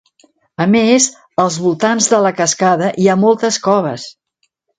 [0.63, 1.05] A més,
[1.43, 4.09] als voltants de la cascada hi ha moltes coves.